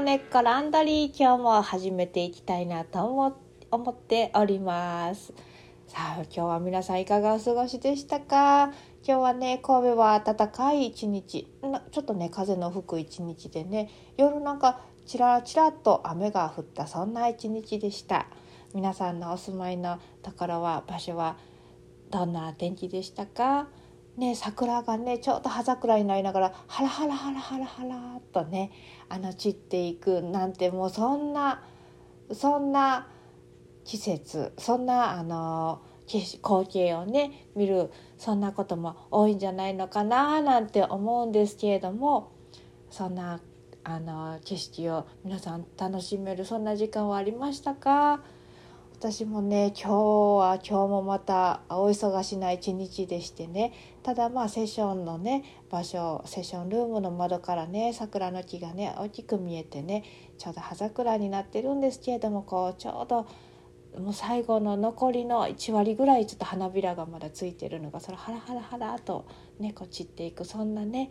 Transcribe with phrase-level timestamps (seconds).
[0.00, 3.36] の根っこランドリー今日も始めていきたいなと思
[3.70, 5.34] 思っております。
[5.88, 8.72] さあ今日は皆さんいかがお過ごしでしたか？
[9.06, 11.46] 今日はね神戸は暖かい一日
[11.90, 18.26] ちょっとね風の吹く一日でね夜なんかちらちらと雨が降ったそんな一日でした。
[18.72, 21.36] 皆さんのお住まいのところは場所は
[22.10, 23.68] どんな天気でしたか？
[24.16, 28.70] ね、桜がねちょうど葉桜になりながらハラハラハラハラハラとね
[29.08, 31.62] あの散っていくなんてもうそんな
[32.32, 33.08] そんな
[33.84, 42.32] 季節そんなあの光景をね見るそんなことも多いんじゃないのかななんて思うんですけれども
[42.90, 43.40] そんな
[43.84, 48.22] あの景色を皆さん楽しめるそんな時間はありましたか？
[49.00, 53.72] 私もね今日は今日もまたお忙しな一日でしてね。
[54.02, 60.04] ただまあセッションのね場所セッションルームの窓からね桜の木がね大きく見えてね
[60.36, 63.26] ちょうど葉桜になってるんですけれどもこうちょうど
[63.98, 69.24] もう最後の残りの1割ぐらいちょっと花びらがまだついてるのがそれハラハラハラと
[69.58, 71.08] ねこ散っていくそんなね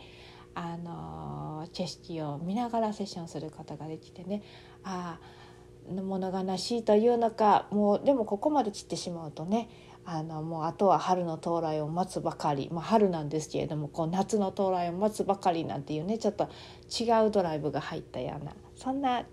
[0.53, 4.43] あの景色を見ながらセッションすることができてね。
[4.83, 5.48] ああ
[5.87, 9.69] 物悲しいというのかもうでもここまで散ってしまうとね
[10.05, 16.49] あのもうあとは春の到来を待つばかり、まあ、春なんですけれどもこう夏の到来を待つばかりなんていうねちょっと
[16.89, 19.23] 違うドライブが入ったようなそんな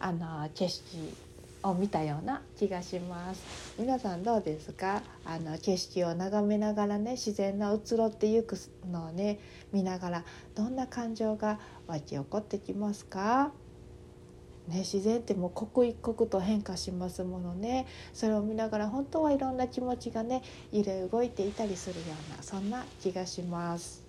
[0.00, 0.82] あの景色
[1.64, 3.74] を見たような気がします。
[3.78, 5.02] 皆さんどうですか？
[5.24, 8.56] あの景色を眺めながらね自然の移ろってゆく
[8.90, 9.40] のをね
[9.72, 13.50] 見ながらどんな感情が湧き起こってきますか？
[14.68, 17.86] ね、自然ってもう刻一刻と変化しますものね。
[18.12, 24.06] それを見ながら本当はいろんな気持ちがね揺れ動いていたりするようなそんな気がします。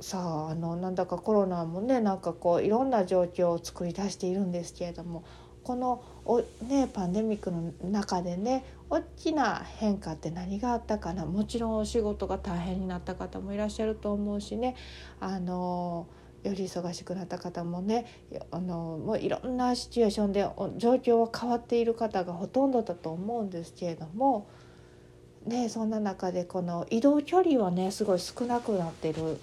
[0.00, 5.24] さああのなんだかコロナもねなんかこういろんな状況を作り出しているんですけれども
[5.62, 11.26] このお、ね、パンデミックの中でね大きな変化って何があったかな。
[11.26, 14.74] もちろんお仕事が大変になった方もいらっしゃると思うしね。
[15.20, 16.06] あの
[16.42, 18.06] より忙しくなった方もね
[18.50, 20.40] あのもういろんなシチュエーションで
[20.78, 24.48] 状況は変わっている方がほとんどだと思うんですけれども、
[25.46, 29.38] ね、そんな中でこの移動距離はねすごい少なくなってる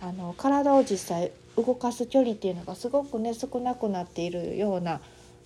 [0.00, 5.00] あの体を実際動かす距離っていうのがすごくね少なくなっているような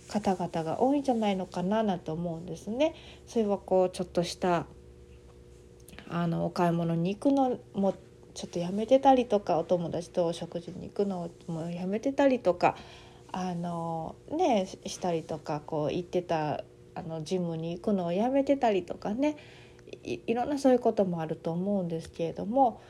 [0.08, 2.94] 方々が多いんじゃないのかななんて思うんですね。
[3.26, 4.66] それはこうちょっとした
[6.08, 7.94] あのお買い物に行くのも
[8.36, 12.76] ちょっとやめてたりとかお友達とお食事に行くのもやめてたりとか
[13.32, 16.62] あのねしたりとかこう行ってた
[16.94, 19.38] あのジムに行くのをやめてたりとかね
[20.02, 22.82] いろんなそういうこともあると思うんですけれども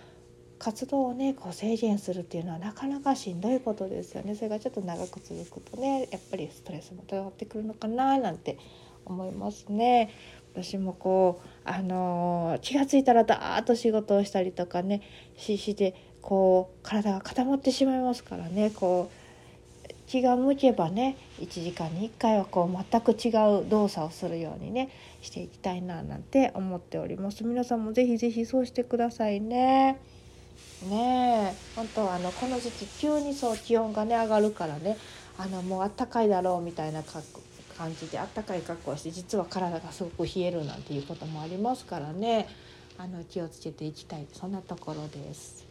[0.59, 8.59] 活動をねこう制限するっていうのはなかなかしんどいことですよねそれがちょっと長く続くとねやっぱりストレスも溜まってくるのかななんて
[9.05, 10.11] 思いますね。
[10.62, 15.03] 私もこう、あのー、気が付いたらダーッと仕事をしたりとかね
[15.37, 19.27] ししてこう体が固まってしまいますからねこう
[20.06, 23.28] 気が向けばね1時間に1回はこう全く違
[23.61, 24.91] う動作をするようにね
[25.21, 30.00] していきたいななんて思っております皆さんもぜひぜひそうしてくださいね。
[30.88, 34.97] ねえ本当はあのこの時期急にそう気温がね上がるからね
[35.38, 37.03] あのもうあったかいだろうみたいな
[37.76, 42.48] 感じであったかい格好をして実は体がすごく冷えるなんていうこともありますからね
[42.98, 45.66] あの気をつけていきたいそんなところです。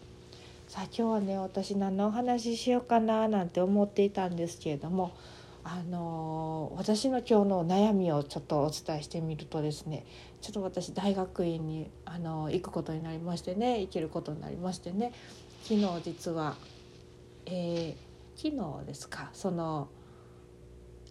[0.68, 5.16] さあ今日はね私何のお話ししようかななんて思っていたんですけれども
[5.64, 10.06] あの私の今日の悩みをちょっとお伝えしてみるとですね
[10.42, 15.12] ちょっと私大学院にあの行くことになりましてね行けることになりましてね
[15.64, 16.56] 昨日実は、
[17.46, 17.96] えー、
[18.36, 19.88] 昨日ですかその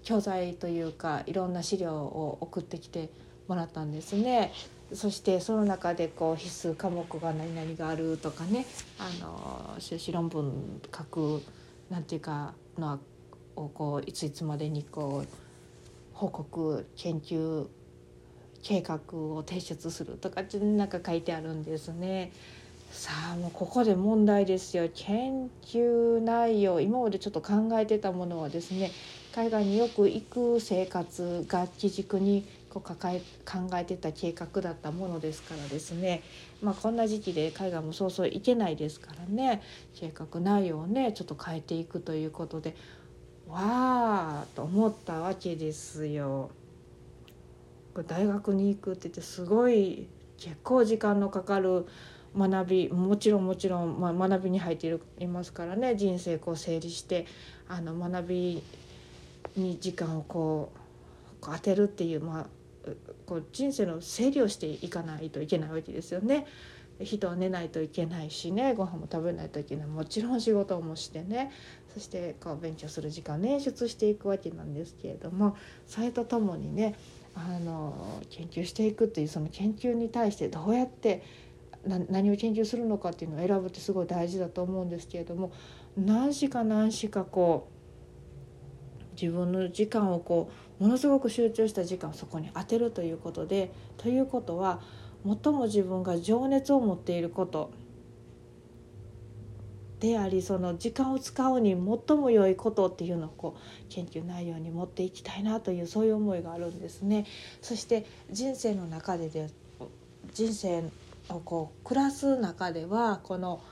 [0.04, 3.10] 教材というかいろんな資料を送ってきて
[3.48, 4.52] もらったんですね。
[4.92, 8.66] そしてその中でこう必須科目が何々があるとかね
[8.98, 11.42] あの修士論文書く
[11.90, 13.00] なんていうかの
[13.56, 15.28] をこういついつまでにこう
[16.12, 17.66] 報告研究
[18.62, 22.30] 計画を提出するとかってなんか書いてあるんですね。
[22.90, 28.92] さあもうここで問題ですよ研究内容今までちょっと考えてたものはですね
[29.34, 36.22] 海外によく行く生活が基軸にこう抱え考えてた計画だったものですからですね、
[36.62, 39.60] まあ、こんな時期で海外もそうそう行けないですからね。
[39.92, 41.12] 計画内容をね。
[41.12, 42.76] ちょっと変えていくということで。
[43.48, 43.58] わ
[44.42, 46.50] あと思ったわけですよ。
[48.06, 50.06] 大学に行くって言ってすごい
[50.38, 51.86] 結構時間のかかる
[52.38, 52.88] 学び。
[52.88, 55.96] もちろんもちろん、まあ、学びに入っていますからね。
[55.96, 57.26] 人生こう整理して
[57.66, 58.62] あの学び
[59.56, 60.78] に時間をこう
[61.40, 62.46] こう当てるっていう,、まあ、
[63.26, 66.46] こう人生の整理をしていかないといけないわけですよね。
[67.00, 71.50] 人は寝ないといけないしねご飯も食べないといけないもちろん仕事もしてね
[71.92, 75.56] そしてこう勉強する時間を捻出していくわけなんですけれども
[75.88, 76.94] それとともにね
[77.34, 81.24] あの研究していくっていうその研究に対してどうやって
[81.84, 85.52] 何を研究するのかっていうのを選ぶってすごい大事だと思うんですけれども
[85.96, 87.73] 何しか何しかこう
[89.20, 90.50] 自分の時間をこ
[90.80, 94.80] うものすごく集中した時間をそこに当てるということでということは
[95.24, 97.70] 最も自分が情熱を持っていること
[100.00, 107.24] でありその時間を使うに最も良いことっていうのをこう研究内容に持っていきたいなというそういう思いがあるんですね。
[107.62, 109.48] そして人生の中でで
[110.34, 110.84] 人生
[111.30, 113.62] をこう暮らす中ではこの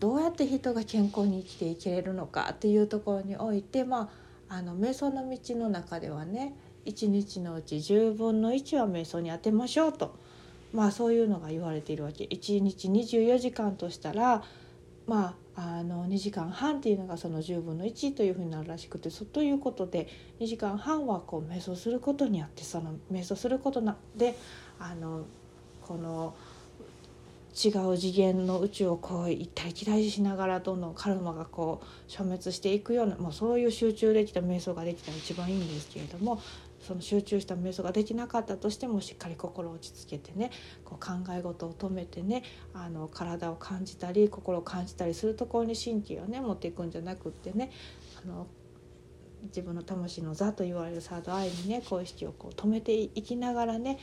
[0.00, 4.08] どうやって人が健康に生きていけれるのかっていうところにおいてまあ
[4.48, 6.54] あの瞑想の道の中ではね
[6.86, 10.18] 1日のうち10分の1は瞑想に当てましょうと
[10.72, 12.24] まあそういうのが言われているわけ。
[12.24, 14.42] 1日24時間としたら
[15.06, 20.06] まああの2時間半っていうのがその10分の1というふうになるらしくてそということで
[20.40, 24.36] 2時間半はこう瞑想することによってその瞑想することなで
[24.78, 25.24] あの
[25.82, 26.36] この
[27.54, 36.40] 違う次元の宇宙をこう行ったり来たりしながらどんどんカルマがこう消滅していくようなもうそういう集中できた瞑想ができたら一番いいんですけれども
[36.80, 40.50] その集中した瞑想ができなかったとしてもしっかり心を落ち着けてね
[40.84, 47.70] こう考え事を止めてねあの体を感じたり心を感じたりするところに神経をね持っていくんじゃなくってね
[48.22, 48.46] あの
[49.42, 53.98] 自分の魂の座と言われるサードアイにねこう意識をこう止めていきながらね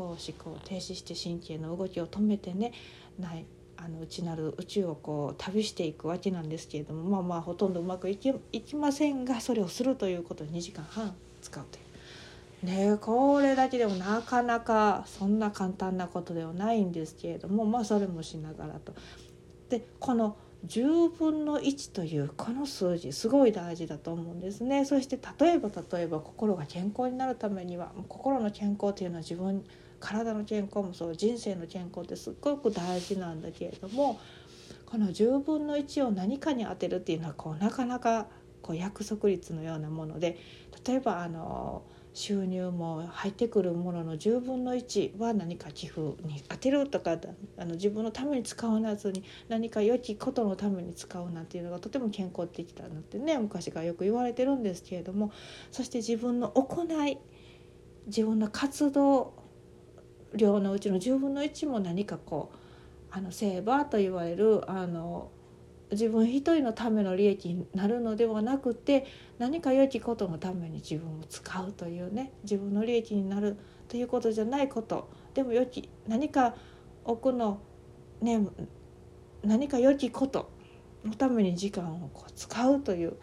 [0.00, 2.72] こう思考を停止して神経の動きを止めてね
[3.18, 3.44] ない
[3.76, 12.66] あの内なる宇宙をこう旅していくわけなんですけれどもまあまあほとんどうまくいきいきませんがそれをするということに2時間半使うという。
[12.66, 18.94] ねこれだけでもなかなかそんな簡単なことではないんですけれどもまあそれもしながらと。
[19.68, 20.36] でこの
[20.66, 29.64] 10分の1というこの数字すごい大事だと思うんですねそして例えば例えば心が健康になるためには心の健康というのは自分
[30.00, 34.18] 体の健康もそう人生の健康ってすっごく大事なんだけれども
[34.86, 38.26] この10分の1を何かに当てるっていうのはこうなかなか
[38.62, 40.38] こう約束率のようなもので
[40.84, 41.82] 例えばあの
[42.12, 47.16] 収入も入ってくるものの10分の1は何か寄付に充てるとか
[47.56, 55.32] あの自分のために使わなずに何か良きことのために使うなんていうのがとても健康的だなってね昔からよく言われてるんですけれども
[55.70, 57.18] そして自分の行い
[58.06, 59.34] 自分の活動
[60.34, 62.56] 量のうちの10分の1も何かこう
[63.10, 65.30] あのセーバーと言われるあの
[65.90, 69.06] 自分一人のための利益になるのではなくて
[69.38, 73.56] 何か良きことのために自分を使うというね自分の利益になる
[73.88, 75.10] ということじゃないこと。
[75.34, 76.54] でも良き何か
[77.04, 77.60] 奥の
[78.20, 78.40] ね
[79.42, 80.50] 何か良きこと
[81.04, 83.16] のために時間をこう使うという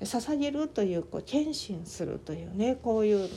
[0.00, 3.28] 捧げるというこう献身するというねこういうの。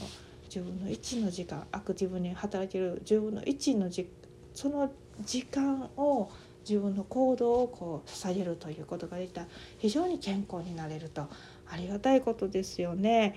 [0.60, 4.10] 10分の1の時間アクティブに働ける10分の1のじ
[4.54, 4.90] その
[5.22, 6.31] 時間を
[6.68, 9.46] 自分の行動をこう捧げるということができた
[9.77, 11.27] 非常に健康になれると
[11.68, 13.36] ありがたいことですよね。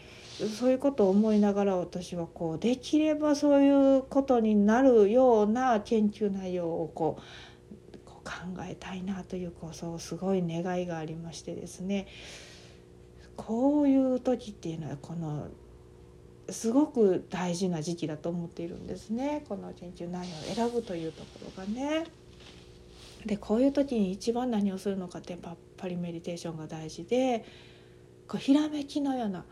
[0.59, 12.07] そういうことを思いながら私はこうできればそういうことになるような研究内容をこうこう考えたいなというこうそうすごい願いがありましてですね
[13.37, 15.49] こういう時っていうのはこの
[16.51, 22.07] すごく大事な時期だと思っているんですねこの研究内容を選ぶというところがね。
[23.27, 27.45] でこういう時に一番何をするのかってやっぱりメディテーションが大事で
[28.29, 29.45] こうひらめきのような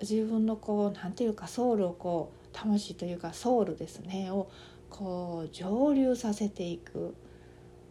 [0.00, 4.48] 自分のこう何て言うかソウルをこう魂というかソウルですねを
[4.88, 7.14] こう蒸留させていく。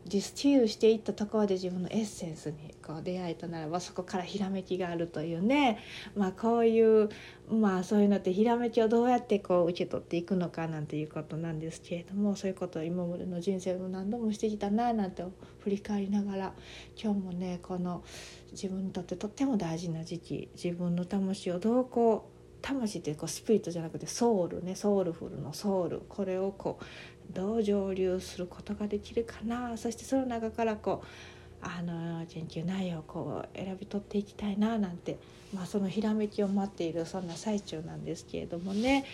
[0.09, 5.77] ディスティールしていったところで自分のエッセンスにこう出会えたならばそこからひらめきがあるというね、
[6.15, 7.09] まあ、こういう
[7.49, 15.23] まあそういうのってひらめきをどうやってこう受け取っていくのかなんていうことなんですけれどもそういうことを今までの人生も何度もしてきたななんて
[15.59, 16.53] 振り返りながら
[17.01, 18.03] 今日もねこの
[18.51, 26.83] 自分にとってとっても大事な時期自分の魂をどうこう魂ってこうスピリットじゃなくてソウルねソウルフルのソウルこれをこう
[27.29, 29.77] どう蒸留することができるかな。
[29.77, 31.07] そしてその中からこう
[31.61, 35.17] あの研究内容をこう選び取っていきたいななんて、
[35.53, 39.05] まあ、そのひらめきを待っているそんな最中なんですけれどもね。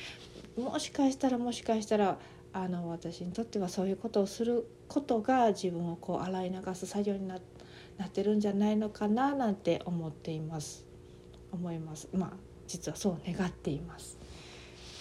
[0.57, 2.17] もしかしたらもしかしたら
[2.53, 7.39] あの私にとってはそういうことをすることが自分をこう洗い流す作業になっ
[8.09, 10.85] てるんじゃないのかななんて思っています。
[11.51, 12.07] 思います。
[12.13, 12.31] まあ
[12.67, 14.17] 実はそう願っています。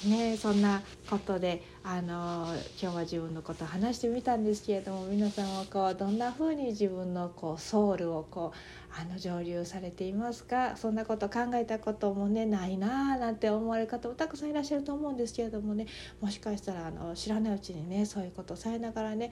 [0.06, 10.76] ね、そんなことであの今日は自分のことを話してみたんですけれども皆さんはこうどんな風に自分のこうソウルをこうあの蒸留されていますか？
[10.76, 15.86] そんなこと考えたこともねないなあなんて思われる方もたくさんいらっしゃると思うんですけれどもね
[16.20, 19.30] もしかしたらあの知らないうちにねそういうことをされながらね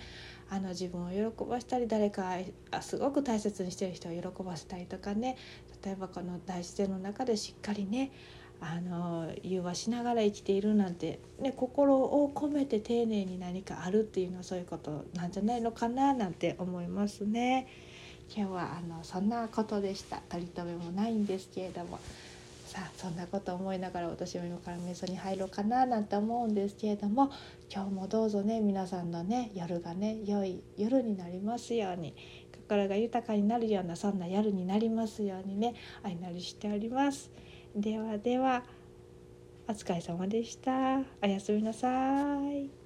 [0.50, 2.36] あの自分を喜ばしたり誰か
[2.80, 5.36] すごく大切にしてる人を喜ばせたりとかね
[5.84, 8.10] 例えばこの大自然の中でしっかりね
[8.64, 17.66] あの融和しながら生きているなんて、ね、心を込めて丁寧に何かあるっていうのはそういうことなんじゃないのかななんて思いますね。
[18.34, 21.98] 今日はあのそんなことでした取り留めもないんですけれども
[22.66, 27.30] さあそんなこと思いながら私も今から瞑想に入ろうかななんて思うんですけれども
[27.70, 32.14] 今日もどうぞね皆さんのね夜がね良い夜になりますように
[32.56, 37.30] 心が豊かになるようなそんな夜になりますようにねお祈りしております。
[37.74, 38.62] ではでは
[39.66, 41.00] お疲れ様でした。
[41.22, 41.88] おやすみなさ
[42.50, 42.81] い。